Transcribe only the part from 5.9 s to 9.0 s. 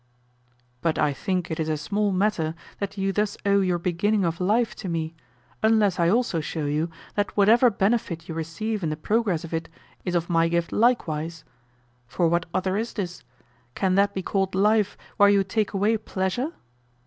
I also show you that whatever benefit you receive in the